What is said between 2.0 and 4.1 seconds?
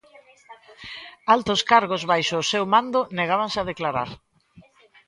baixo o seu mando, negábanse a declarar.